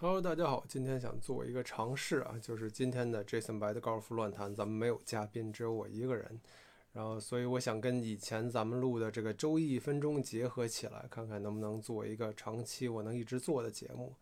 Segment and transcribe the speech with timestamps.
[0.00, 6.40] Hello，大家好，今天想做一个尝试啊，就是今天的 Jason 白的高尔夫乱谈，咱们没有嘉宾，只有我一个人。
[6.92, 14.12] 然后，所以我想跟以前咱们录的这个周一一分钟结合起来，看看能不能做一个长期我能一直做的节目。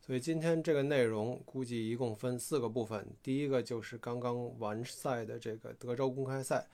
[0.00, 6.66] 所以今天这个内容估计一共分四个部分，第一个就是刚刚完赛的这个德州公开赛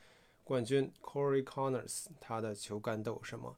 [0.43, 3.54] 冠军 Corey Connors 他的球杆都有什么？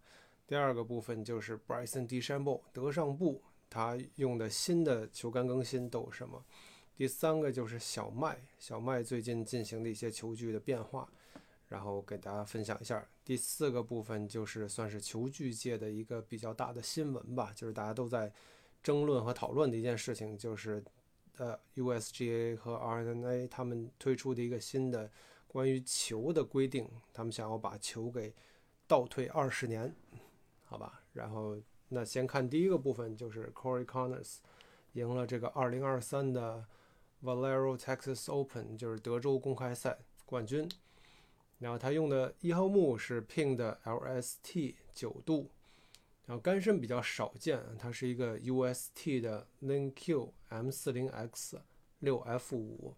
[0.47, 3.41] 第二个部分就是 Bryson DeChambeau 德尚布。
[3.71, 6.45] 他用的新的球杆更新都有什么？
[6.97, 11.09] 第三个就是小麦，小麦最近进行的一些球具的变化，
[11.69, 13.07] 然后给大家分享一下。
[13.25, 18.33] 第四个部分就是算是球具界的一个比较大的新闻吧，就是大家都在
[18.83, 20.83] 争论和讨论的一件事情，就是
[21.37, 25.09] 呃 USGA 和 RNA 他们推出的一个新的
[25.47, 28.35] 关于球的规定，他们想要把球给
[28.89, 29.95] 倒退二十年，
[30.65, 31.03] 好吧？
[31.13, 31.57] 然后。
[31.91, 34.37] 那先看第一个部分，就是 Corey Connors
[34.93, 36.67] 赢了这个2023的
[37.23, 40.69] Valero Texas Open，就是德州公开赛冠军。
[41.59, 45.51] 然后他用的一号木是 Ping 的 LST 九度，
[46.27, 51.59] 然后杆身比较少见，它是一个 UST 的 LinQ M40X
[52.01, 52.95] 六 F 五。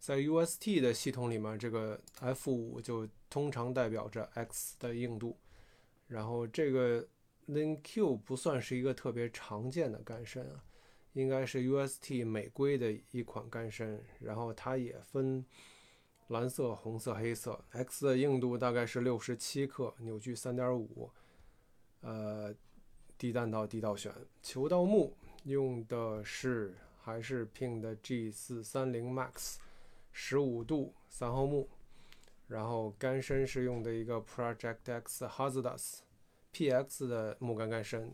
[0.00, 5.36] 在 UST 的系统里面，这个 F 五就通常代表着 X 的硬度，
[6.08, 7.06] 然后这个。
[7.48, 10.62] Lin Q 不算是一个特别常见的杆身啊，
[11.14, 15.42] 应该是 UST 美规的一款杆身，然后它也分
[16.26, 17.64] 蓝色、红色、黑色。
[17.70, 21.10] X 的硬度大概是六十七克，扭矩三点五，
[22.02, 22.54] 呃，
[23.16, 24.12] 低弹道低道旋。
[24.42, 29.56] 球道木用的是还是 Ping 的 G 四三零 Max
[30.12, 31.66] 十五度三号木，
[32.46, 36.00] 然后杆身是用的一个 Project X Hazardous。
[36.52, 38.12] PX 的木杆杆身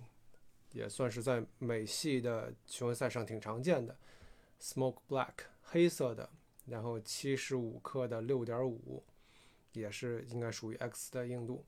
[0.73, 3.97] 也算是在美系的巡回赛上挺常见的
[4.61, 5.33] ，Smoke Black
[5.63, 6.29] 黑色的，
[6.67, 9.03] 然后七十五克的六点五，
[9.73, 11.65] 也是应该属于 X 的硬度。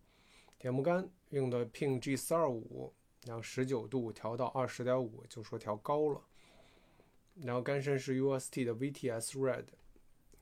[0.58, 2.92] 铁木杆用的 Ping G 四二五，
[3.24, 6.20] 然后十九度调到二十点五，就说调高了。
[7.36, 9.64] 然后杆身是 UST 的 VTS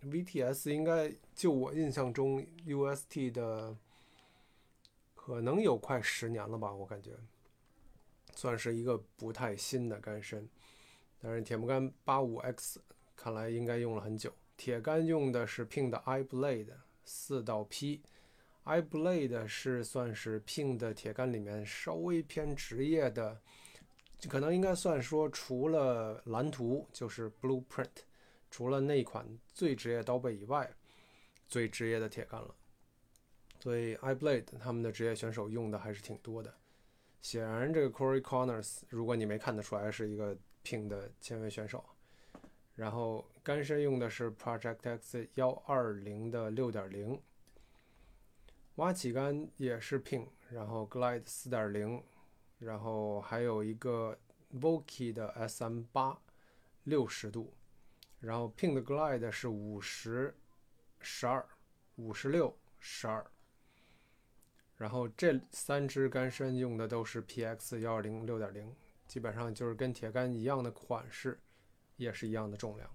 [0.03, 3.77] Red，VTS 应该就我印象中 UST 的。
[5.27, 7.13] 可能有快十年了吧，我感觉
[8.35, 10.47] 算是一个不太新的杆身。
[11.19, 12.79] 但是铁木杆八五 X
[13.17, 14.31] 看来应该用了很久。
[14.59, 16.75] 铁杆用的是 Ping 的 iBlade
[17.07, 23.41] 四道 P，iBlade 是算是 Ping 的铁杆里面稍微偏职业的，
[24.29, 27.89] 可能应该算说除了蓝图就是 Blueprint，
[28.51, 30.71] 除了那款最职业刀背以外，
[31.49, 32.55] 最职业的铁杆了。
[33.65, 36.55] 所以，iBlade 他们的职业选手用的还是挺多的。
[37.23, 41.83] 显然，这个 Corey Connors，如果你没看得出来，是一个 Ping 的签约选手。
[42.75, 47.19] 然后，杆身用的是 Project X 幺二零的六点零，
[48.75, 52.05] 挖起杆也是 Ping，然后 Glide 四点零，
[52.59, 54.19] 然后还有一个
[54.53, 56.21] Voki 的 SM 八
[56.83, 57.55] 六十度，
[58.21, 60.35] 然后 Ping 的 Glide 是五十
[61.01, 61.43] 十二
[61.97, 63.25] 五十六十二。
[64.85, 68.71] 然后这三支杆身用的都是 PX 幺二零六点零，
[69.07, 71.41] 基本上就是跟铁杆一样的款式，
[71.97, 72.87] 也是一样的重量。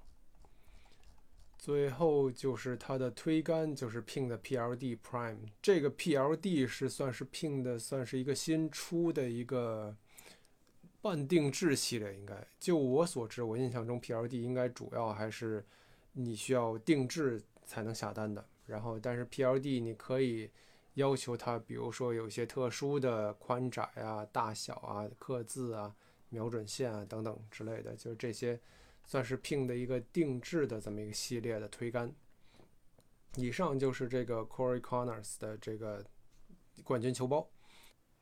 [1.57, 9.97] 最后就是它的推杆，就是 Ping 的 PLD Prime，这个 PLD 是算是 Ping 的，算是一个新出的一个
[11.01, 12.13] 半定制系列。
[12.13, 15.65] 应该就我所知，我印象中 PLD 应该主要还是
[16.13, 18.47] 你需要定制才能下单的。
[18.67, 20.51] 然后，但是 PLD 你可以。
[20.95, 25.95] 要求它，比如说有一些特殊的宽窄啊、大小啊、刻字啊、
[26.29, 28.59] 瞄准线啊等等之类的，就是这些
[29.05, 32.13] 算是 PIN 的一个定制的这么一个系列的推杆。
[33.35, 36.03] 以上就是这个 Corey Connors 的这个
[36.83, 37.47] 冠军球包。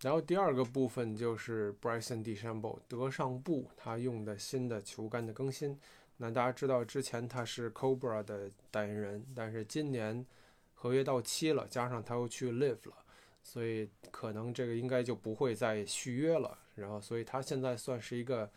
[0.02, 5.80] 然后第二个部分就是 Bryson DeChambeau 德尚布他用的新的球杆的更新。
[6.18, 10.26] 那大家知道之前他是 Cobra 的代言人，但是今年。
[10.80, 12.96] 合约到期了，加上他又去 Live 了，
[13.42, 16.56] 所以可能这个应该就不会再续约了。
[16.76, 18.48] 然后，所以他现在算是一个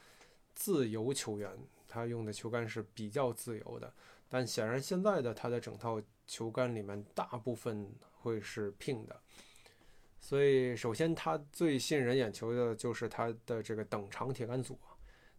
[0.55, 1.51] 自由球员，
[1.89, 3.91] 他用的球杆是比较自由的。
[4.29, 7.91] 但显然，现在的他的整套球杆里面大部分
[8.21, 9.19] 会是 Ping 的。
[10.21, 14.79] 所以，首先他最吸引人眼球的就是他的这个等长铁杆组。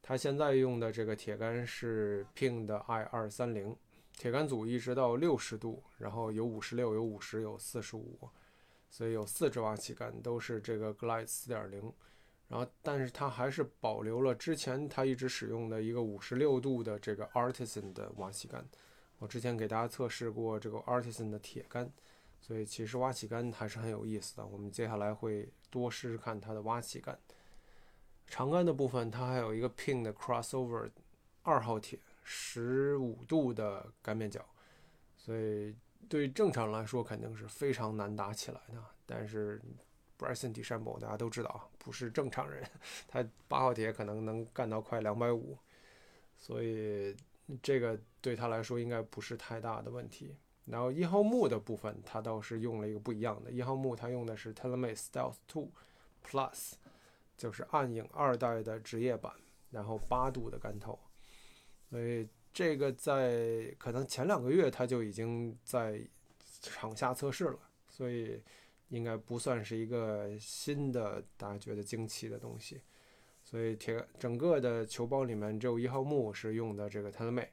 [0.01, 3.77] 他现在用的这个铁杆是 Ping 的 I 二三零。
[4.17, 8.29] 铁杆组一直到六十度，然后有五十六、有五十、有四十五，
[8.89, 11.91] 所以有四支挖起杆都是这个 Glide 四点零。
[12.47, 18.67] 然后但是它还是保留了之前它一直使用的一个五十六度的这个 Artisan 的挖起杆。
[19.19, 21.89] 我之前给大家测试过这个 Artisan 的铁杆，
[22.41, 24.45] 所以其实挖起杆还是很有意思的。
[24.45, 27.17] 我们接下来会多试试看它的挖起杆。
[28.27, 30.89] 长杆的部分，它还有一个 Ping 的 Crossover
[31.43, 34.45] 二号铁，十五度的干面角，
[35.17, 35.75] 所以
[36.07, 38.83] 对正常来说肯定是非常难打起来的。
[39.05, 39.61] 但是
[40.17, 42.63] Bryson DeChambeau 大家都知道啊，不是正常人，
[43.07, 45.57] 他八号铁可能能干到快两百五，
[46.37, 47.15] 所以。
[47.61, 50.37] 这个对他来说应该不是太大的问题。
[50.63, 53.51] 然后一号木的部分，他倒是用了一个不一样的。
[53.51, 55.69] 一号木他用的是 TaylorMade Stealth Two
[56.25, 56.73] Plus，
[57.35, 59.33] 就是暗影二代的职业版，
[59.69, 60.97] 然后八度的杆头。
[61.91, 66.01] 所以这个在可能前两个月他就已经在
[66.61, 67.59] 场下测试了，
[67.89, 68.41] 所以
[68.87, 72.81] 应该不算是一个新的大家觉得惊奇的东西。
[73.43, 77.49] 所以铁整个的球包里面只有一号木是用的这个 t e l m a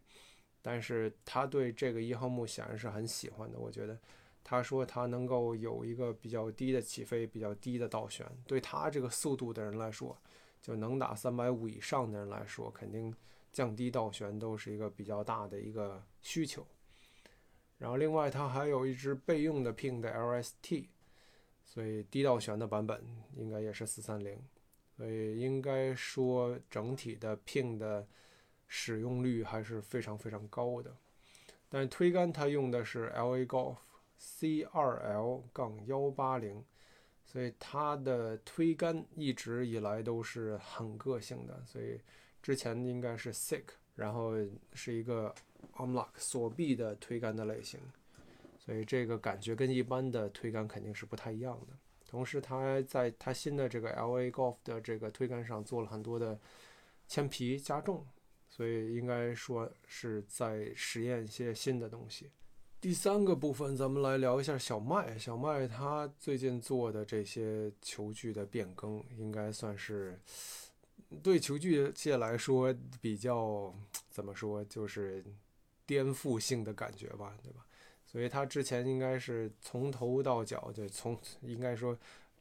[0.63, 3.59] 但是他对这个一号木显然是很喜欢的。
[3.59, 3.99] 我觉得
[4.45, 10.17] 他说他能够有一个比较低的起飞，比较低的倒悬，对他这个速度的人来说，
[10.63, 13.13] 就能打三百五以上的人来说，肯定
[13.53, 16.67] 降低倒悬都是一个比较大的一个需求。
[17.79, 20.87] 然后另外他还有一支备用的 Ping 的 LST，
[21.65, 23.05] 所以低倒悬的版本
[23.37, 24.39] 应该也是四三零。
[24.97, 28.05] 所以应该说，整体的 Ping 的
[28.67, 30.93] 使用率还是非常非常高的。
[31.69, 33.77] 但推杆它用的是 LA Golf
[34.21, 36.65] C2L 杠幺八零，
[37.25, 41.63] 所以它的推杆一直以来都是很个性的。
[41.65, 42.01] 所以
[42.43, 43.65] 之前应该是 Sick，
[43.95, 44.33] 然后
[44.73, 45.35] 是一个
[45.77, 47.81] Unlock 锁闭的推杆的类型，
[48.59, 51.77] 所以这个感觉跟一般的推杆肯定是不太一样的。
[52.07, 56.41] 同时，他在他新的这个 LA Golf 的这个推杆上做了很多的
[57.07, 58.07] 铅皮加重，
[58.49, 62.31] 所以应该说是在实验一些新的东西。
[62.81, 65.19] 第三个部分，咱们来聊一下小麦。
[65.19, 70.19] 小麦他最近做的这些球具的变更，应该算是
[71.23, 73.75] 对球具界来说比较
[74.11, 75.25] 怎么说，就是
[75.87, 77.65] 颠覆性的感觉吧，对吧？
[78.05, 81.99] 所以他之前应该是从头到脚，就从应该说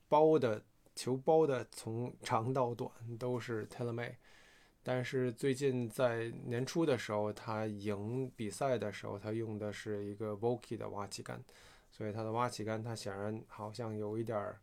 [0.08, 0.64] 包的
[0.96, 4.16] 球包的从长到短都是 TaylorMade，
[4.82, 11.44] 但是最近在年初的时候，他赢比赛的时候，他用的是一个 Voki 的挖起杆，
[11.92, 14.60] 所以他的挖起杆他显然好像有一点儿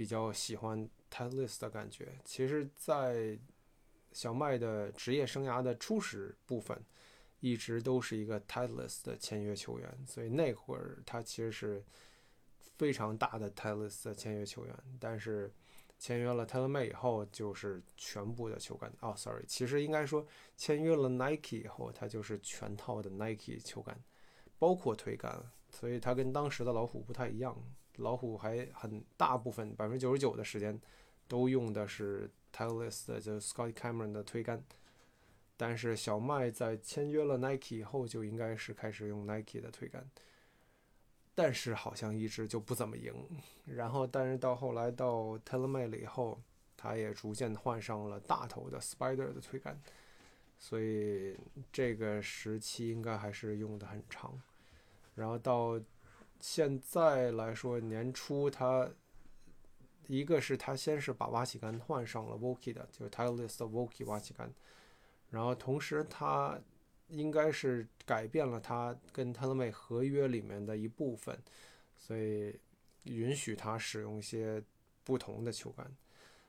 [0.00, 2.14] 比较喜欢 Titleist 的感觉。
[2.24, 3.38] 其实，在
[4.12, 6.82] 小麦的职业生涯的初始部分。
[7.40, 11.84] 一直都是一个 Titleist 的签约球员，所以那会儿他其实是
[12.76, 14.74] 非常大的 Titleist 的签约球员。
[14.98, 15.52] 但是
[15.98, 18.90] 签约了 TaylorMade 以后，就是全部的球杆。
[19.00, 20.26] 哦，sorry，其实应该说
[20.56, 24.02] 签约了 Nike 以后，他就是全套的 Nike 球杆，
[24.58, 25.44] 包括腿杆。
[25.70, 27.56] 所以他跟当时的老虎不太一样，
[28.00, 30.80] 老虎还很大部分百分之九十九的时间
[31.28, 34.62] 都用的是 Titleist 的，就是 Scott Cameron 的推杆。
[35.56, 40.10] 但是小麦在签约了 Nike 以后，就应该是开始用 Nike 的推杆，
[41.34, 43.14] 但是好像一直就不怎么赢。
[43.66, 46.40] 然后，但是到后来到 TaylorMade 了以后，
[46.78, 49.78] 他也逐渐换上了大头的 Spider 的推杆，
[50.58, 51.36] 所以
[51.70, 54.40] 这个时期应该还是用的很长。
[55.14, 55.78] 然后到
[56.40, 58.90] 现在来说，年初他
[60.06, 64.52] 一个是他先是把挖起杆换上了 Voki 的，就是 Titleist 的 Voki 挖起杆。
[65.28, 66.58] 然后同时，他
[67.08, 71.40] 应该是改变了他跟 TaylorMade 合约里面的一部分，
[71.96, 72.58] 所以
[73.04, 74.62] 允许他使用一些
[75.04, 75.88] 不同的球杆。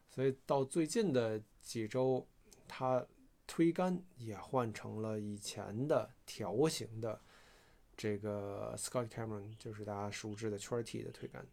[0.10, 2.28] 所以到最近的几周，
[2.68, 3.06] 他
[3.46, 7.22] 推杆也换成了以前的条形的
[8.02, 11.46] 这个 Scott Cameron，就是大家熟知的圈 T 的推杆。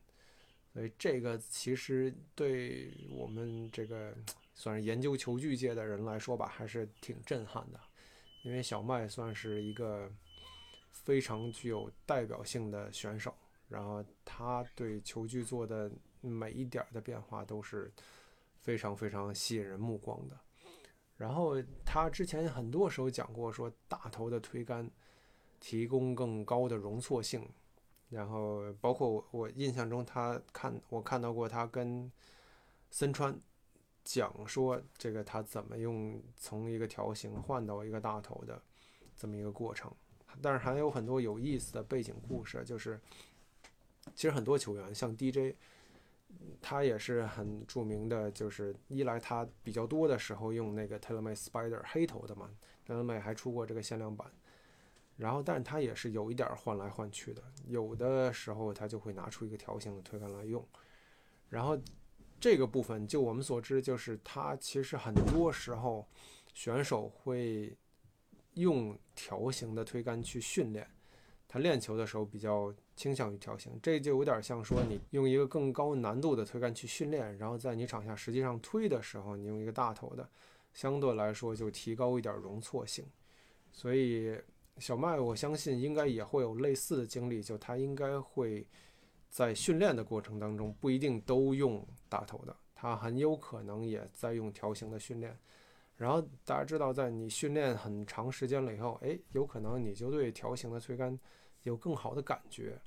[0.72, 4.14] 所以这个其实对我们这个。
[4.60, 7.78] 算是研究球具界的人来说吧，还是挺震撼的，
[8.42, 10.10] 因为小麦算是一个
[10.90, 13.32] 非常具有代表性的选手，
[13.68, 15.88] 然后他对球具做的
[16.20, 17.88] 每一点的变化都是
[18.60, 20.36] 非常非常吸引人目光的。
[21.16, 24.90] 然后他之前很多时候讲过，说大头的推杆
[25.60, 27.48] 提供更高的容错性，
[28.10, 32.10] 然后包括我我印象中他看我看到过他跟
[32.90, 33.38] 森川。
[34.04, 38.58] 讲说这个他怎么用从一个条形换到一个大头的
[39.14, 39.92] 这么一个过程，
[40.40, 42.98] 但是还有很多有意思的背景故事，就是
[44.14, 45.54] 其实很多球员像 DJ，
[46.62, 52.48] 他也是很著名的，就是一来他比较多的时候用那个 TaylorMade Spider 黑头的嘛
[52.86, 54.32] ，TaylorMade 还出过这个限量版。
[55.18, 60.64] 然后，但是它也是有一点换来换去的，有的时候它就会拿出一个条形的推杆来用。
[61.48, 61.76] 然后
[62.38, 66.06] 这个部分，就我们所知，就是它其实很多时候
[66.54, 67.76] 选手会
[68.54, 70.88] 用条形的推杆去训练，
[71.48, 80.30] 他练球的时候比较倾向于条形，这就有点像说你用一个更高难度的推杆去训练，然后在你场下实际上推的时候，你用一个大头的，
[80.72, 83.04] 相对来说就提高一点容错性，
[83.72, 84.40] 所以。
[84.78, 88.66] 小麦，我相信应该也会有类似的经历，就他应该会
[89.28, 95.36] 在训练的过程当中不一定都用大头的，他很有可能也在用条形的训练。
[95.96, 101.18] 然后大家知道，在你训练很长时间了以后，哎，有可能你就对条形的推杆
[101.64, 102.80] 有更好的感觉，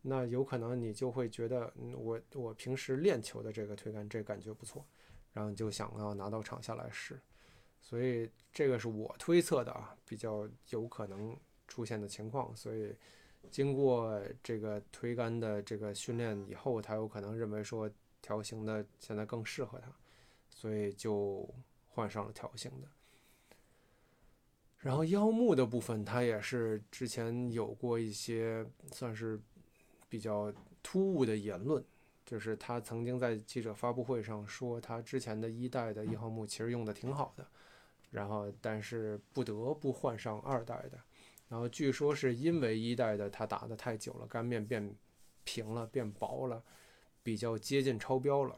[0.00, 4.84] 那有可能你就会觉得，我我平时练球的这个推杆这感觉不错，
[5.32, 7.20] 然后你就想要拿到场下来试。
[7.82, 11.36] 所以这个是我推测的啊，比较有可能
[11.68, 12.56] 出现的情况。
[12.56, 12.94] 所以
[13.50, 17.90] 经过这个推杆的这个训练以后，他有可能认为说
[18.22, 19.92] 条形的现在更适合他，
[20.48, 21.46] 所以就
[21.88, 22.88] 换上了条形的。
[24.78, 29.38] 然后腰木的部分，他也是之前有过一些算是
[30.08, 31.84] 比较突兀的言论，
[32.24, 37.46] 就是他曾经在记者发布会上说，他之前的一代的一号木其实用的挺好的。
[38.12, 41.00] 然后，但是不得不换上二代的，
[41.48, 44.94] 然后据说是因为一代的它打的太久了，杆面变
[45.44, 46.62] 平了，变薄了，
[47.22, 48.54] 比较接近超标了。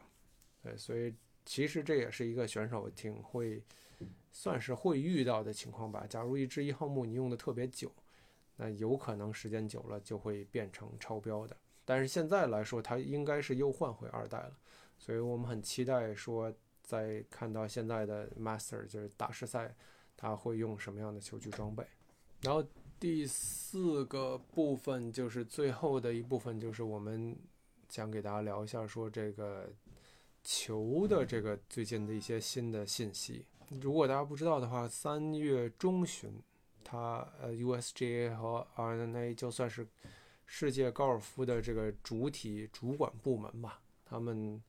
[0.60, 3.62] 对，所以其实这也是一个选手挺会，
[4.32, 6.04] 算是会遇到的情况吧。
[6.08, 7.92] 假如一支一号木你用的特别久，
[8.56, 11.56] 那有可能时间久了就会变成超标的。
[11.84, 14.58] 但是现在来说，它应该是又换回二代了，
[14.98, 16.52] 所以我们很期待说。
[16.84, 19.74] 再看到现在的 Master 就是大师赛，
[20.14, 21.84] 他会用什么样的球具装备？
[22.42, 22.62] 然后
[23.00, 27.34] 第四个部分就是最后的一部分，就是我们
[27.88, 29.72] 想给大家聊一下，说这个
[30.42, 33.46] 球的这个最近的一些新的信息。
[33.80, 36.38] 如果大家不知道的话，三月中旬，
[36.84, 39.88] 他呃 USGA 和 RNA 就算是
[40.44, 44.62] 世界高尔夫的这个主体主管部门吧，他们。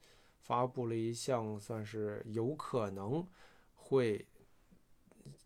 [0.46, 3.28] 发布了一项算是有可能
[3.74, 4.24] 会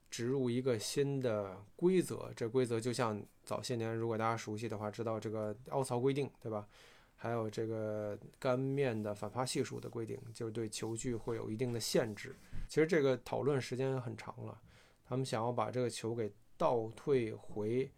[0.10, 6.68] 植入一个新的规则，这规则就像早些年，如果大家熟悉的话，知道这个凹槽规定，对吧？
[7.16, 12.36] 还有这个杆面的反发系数的规定，就是对球距会有一定的限制。
[12.68, 14.60] 其实这个讨论时间很长了，
[15.06, 17.90] 他们想要把这个球给倒退回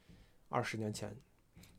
[0.49, 1.15] 二十年前，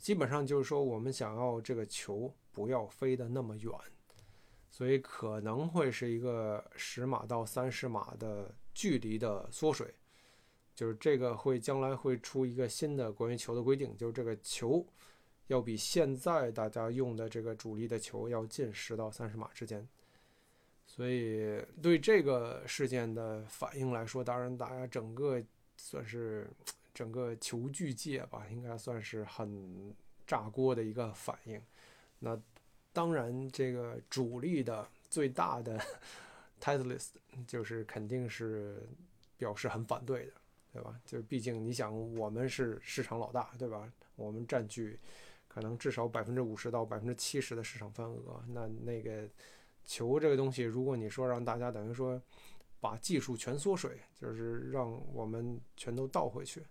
[0.01, 3.73] 基本上就是说，我们想要这个球不要飞得那么远。
[4.75, 9.95] 所以可能会是一个十码到三十码的距离的缩水，
[10.75, 14.85] 就是这个会将来会出一个新的关于球的规定，就是这个球
[15.49, 19.87] 要比现在大家用的这个主力的球要近十到三十码之间。
[20.87, 25.39] 所以对这个事件的反应来说，当然大家整个
[25.77, 26.51] 算是
[26.95, 29.95] 整个球具界吧，应该算是很
[30.27, 31.61] 炸锅的一个反应。
[32.21, 32.41] 那。
[32.93, 35.81] 当然，这个主力的最大的
[36.61, 37.09] Titleist
[37.47, 38.87] 就是肯定是
[39.37, 40.33] 表示很反对的，
[40.73, 41.01] 对吧？
[41.05, 43.91] 就毕竟你想，我们是市场老大，对吧？
[44.15, 44.99] 我们占据
[45.49, 48.45] 可能至少百分之五十到百分之七十的市场份额。
[48.49, 49.29] 那那个
[49.85, 52.21] 球这个东西，如果你说让大家等于说
[52.79, 56.63] 把技术全缩水，就是让我们全都倒回去，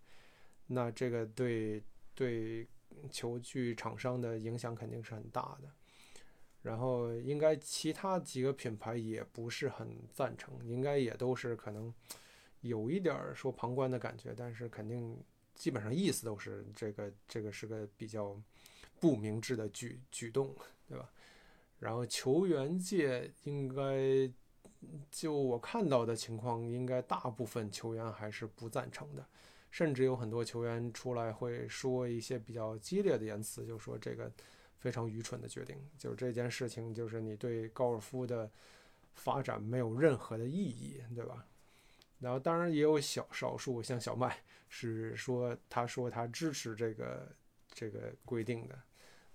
[0.68, 2.68] 那这个对对
[3.10, 5.70] 球具厂商的影响肯定是很大的。
[6.62, 11.92] 然后应该其他几个品牌也不是很赞成，应该也都是可能
[12.62, 15.20] 有一点儿说旁观的感觉，但是肯定
[15.56, 18.40] 基本上意思都是这个这个是个比较
[19.00, 20.56] 不明智的举举动，
[20.88, 21.10] 对吧？
[21.80, 24.32] 然后球员界应该
[25.10, 29.26] 就我看到的情况，应该大部分球员还是不赞成的，
[29.72, 34.32] 甚至有很多球员出来会说一些比较激烈的言辞，就说这个。
[34.82, 38.50] 非常愚蠢的决定，就是这件事情，就是你对高尔夫的
[39.14, 41.46] 发展没有任何的意义，对吧？
[42.18, 44.36] 然后当然也有小少数像小麦
[44.70, 47.32] 是说，他说他支持这个
[47.72, 48.74] 这个规定的，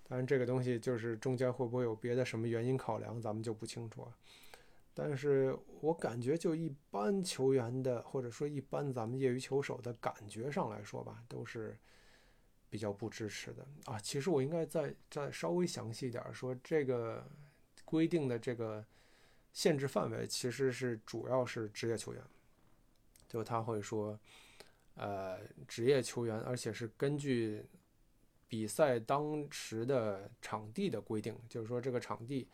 [0.03, 4.17] 当然这个东西就是中间会不会有别的什么原因考量，咱们就不清楚了。
[4.93, 11.79] 但是我感觉就一般球员的，或者说一般咱们业余球手的感觉上来说吧，都是。
[12.69, 17.25] 比较不支持的啊，其实我应该再再稍微详细一点说，这个
[17.85, 18.85] 规定的这个
[19.53, 22.23] 限制范围其实是主要是职业球员，
[23.29, 24.19] 就他会说，
[24.95, 27.65] 呃，职业球员，而且是根据
[28.49, 32.49] 比赛当时的场地的规定，就是说这个场地，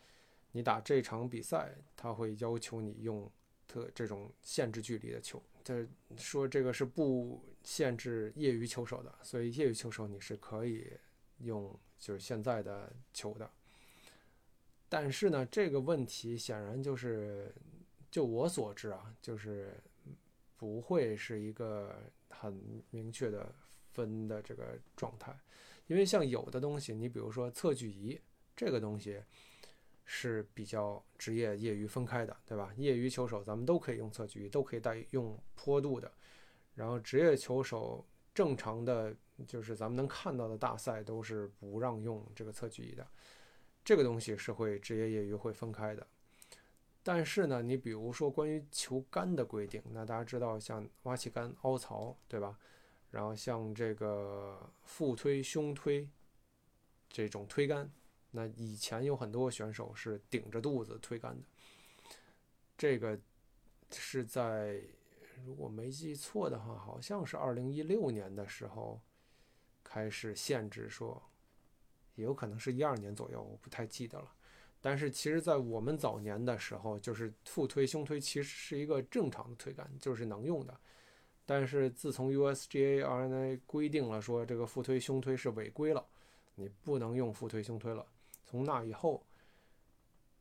[0.51, 3.29] 你打这场比赛，他会要求你用
[3.67, 5.41] 特这种限制距离的球。
[5.63, 5.73] 他
[6.17, 10.91] 说这个是不限制业余球手的，所以业余球手你是可以
[11.39, 13.49] 用就是现在的球的。
[14.89, 17.53] 但是呢，这个问题显然就是，
[18.11, 19.73] 就我所知啊，就是
[20.57, 21.95] 不会是一个
[22.29, 23.53] 很明确的
[23.91, 25.35] 分的这个状态，
[25.87, 28.19] 因为像有的东西，你比如说测距仪
[28.55, 29.21] 这个东西。
[30.05, 32.73] 是比较职业业余分开的，对吧？
[32.77, 36.11] 业余球手咱们都可以用测距仪，都可以带用坡度的。
[36.75, 39.15] 然后职业球手正常的，
[39.47, 43.07] 就是咱们能看到的大赛都是不让用这个测距仪的。
[43.83, 46.05] 这个东西是会职业业余会分开的。
[47.01, 52.57] 但是呢，你比如说关于球杆的规定，那大家知道像挖气杆、凹槽，对吧？
[53.11, 56.09] 然后像这个腹推、胸推
[57.09, 57.91] 这种推杆。
[58.35, 61.43] 那以前有很多选手是顶着肚子推杆的，
[62.75, 63.17] 这个
[63.91, 64.81] 是在
[65.45, 68.99] 如果没记错的话，好像是二零一六年的时候
[69.83, 71.21] 开始限制说，
[72.15, 74.33] 也有可能是一二年左右，我不太记得了。
[74.81, 80.75] 但是其实，在我们早年的时候，就是腹推、胸推其实是一个正常的推杆，就是能用的。
[81.45, 86.03] 但是自从 USGA RNA 规定了说这个腹推、胸推是违规了，
[86.55, 88.05] 你不能用腹推、胸推了。
[88.53, 89.25] 从那以后，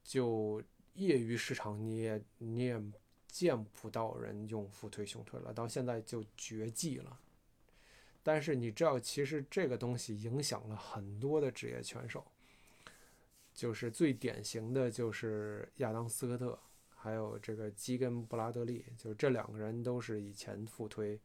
[0.05, 2.79] 就业余市场你也你也
[3.27, 7.19] 见不到人用腹推胸推了，到现在就绝迹了。
[8.23, 12.23] 但是你知道，其实这个东西影响了很多的职业拳手，
[13.55, 16.59] 就是最典型的就是亚当斯科特，
[16.95, 21.19] 还有这个基根布拉德利，就是这两个人都是以前腹推，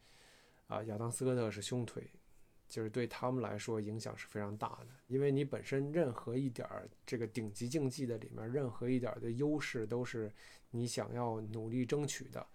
[0.68, 2.10] 啊，亚当斯科特是胸推。
[2.68, 10.32] 就是对他们来说影响是非常大的，因为你本身任何一点儿这个顶级竞技的里面任何一点儿的优势都是
[10.72, 12.46] 你想要努力争取的。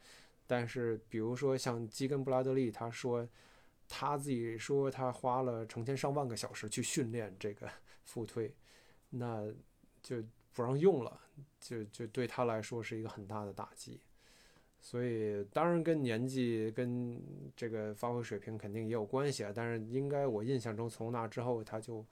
[0.46, 3.26] 但是比如说像基根布拉德利，他说
[3.88, 7.70] 他自己说他花了成千上万个小时去训练这个
[8.04, 8.54] 腹推，
[9.08, 9.50] 那
[10.02, 10.22] 就
[10.52, 11.20] 不让用了，
[11.58, 14.00] 就就对他来说是一个很大的打击。
[14.84, 17.22] 所以当然跟年纪跟
[17.54, 22.04] 这个发挥水平肯定也有关系啊，但是应该我印象中从那之后他就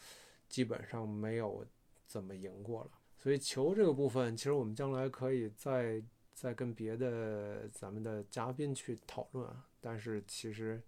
[0.48, 1.66] 基本上没有
[2.06, 2.90] 怎么赢过了。
[3.18, 6.00] 所以球这个部分，其实我们将来可以再
[6.32, 9.66] 再跟别的咱们的嘉宾去讨论啊。
[9.80, 10.80] 但是其实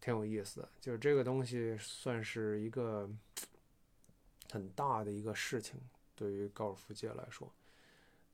[0.00, 3.08] 挺有意思的，就是这个东西算是一个
[4.50, 5.78] 很大的一个事情，
[6.16, 7.48] 对于高尔夫界来说，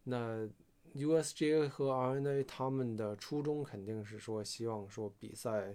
[0.05, 0.49] 那。
[0.95, 5.75] USGA 和 RNA 他们的初衷肯定是说，希望说比赛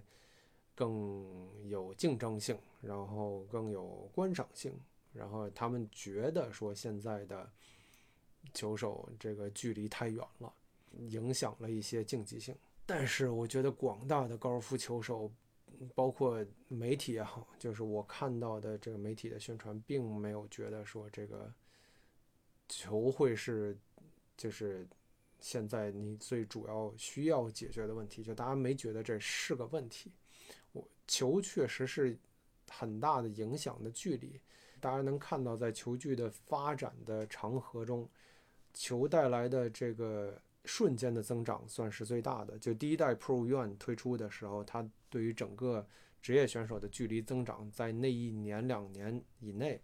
[0.76, 4.80] 更有竞争性，然后更有观赏性，
[5.14, 7.50] 然后他们觉得说现在的
[8.54, 10.54] 球手这个距离太远了，
[11.00, 12.56] 影响了一些竞技性。
[12.86, 15.32] 但是我觉得广大的高尔夫球手，
[15.96, 21.52] 包括媒体也好，就是我看到的这个媒体的宣传，并没有觉得说这个
[22.70, 23.76] 球会是
[24.38, 24.88] 就是。
[25.40, 30.12] 现在你最主要需要解决的问题，就大家没觉得这是个问题。
[30.72, 32.18] 我球确实是
[32.70, 34.40] 很大的影响的距离，
[34.80, 38.10] 大家能看到在球距的发展的长河中，
[38.74, 42.58] 球带来的这个瞬间的增长算是最大的。
[42.60, 45.88] 就第一代 Pro One 推出的时候，它对于整个
[46.22, 49.82] 职业选手的距离增长，在那一年两年以内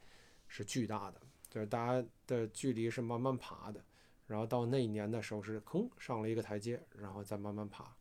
[0.47, 3.83] 是巨大的，就是大家的距离是慢慢爬的。
[4.25, 7.93] 然后到那一年的时候是吭上了一个台阶，然后再慢慢爬。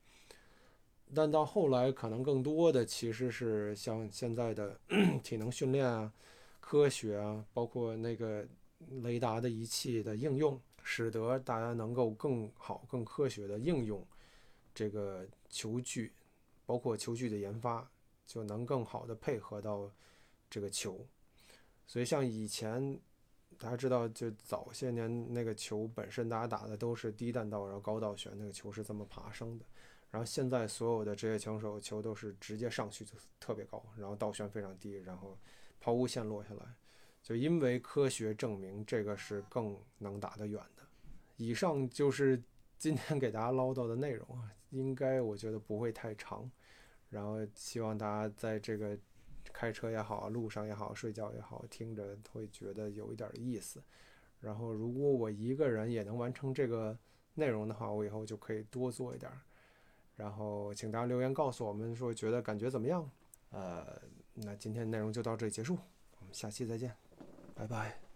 [1.14, 4.80] 但到后来可能更多的其实是像现在的
[5.22, 6.12] 体能训练啊、
[6.61, 8.46] 科学啊，包括那个
[9.02, 14.06] 雷达的仪器的应用，使得大家能够更好、更科学的应用
[14.74, 16.12] 这个球具，
[16.64, 17.90] 包括球具的研发，
[18.26, 19.90] 就能更好的配合到
[20.48, 21.06] 这个球。
[21.87, 22.98] 所以像以前。
[23.58, 29.64] 大家知道，就早些年那个球本身，大家打的都是低弹道，然后高倒旋，那个球是这么爬升的。
[30.10, 35.38] 然后现在所有的职业枪手球都是直接上去就特别高，然后倒旋非常低，然后
[35.80, 36.66] 抛物线落下来。
[37.22, 40.82] 就因为科学证明这个是更能打得远的。
[41.36, 42.42] 以上就是
[42.78, 46.50] 今天给大家唠叨的内容啊，应该我觉得不会太长。
[47.08, 48.98] 然后希望大家在这个。
[49.52, 53.83] 开车也好，路上也好，睡觉也好，听着会觉得有一点意思。
[54.40, 56.98] 然后如果我一个人也能完成这个
[57.35, 59.40] 内容的话，我以后就可以多做一点儿。
[60.16, 63.11] 然后请大家留言告诉我们说觉得感觉怎么样？
[63.50, 64.00] 呃，
[64.35, 65.78] 那今天内容就到这里结束，
[66.18, 66.94] 我们下期再见，
[67.55, 68.12] 拜拜。